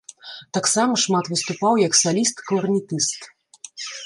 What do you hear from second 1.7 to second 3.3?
як саліст-кларнетыст.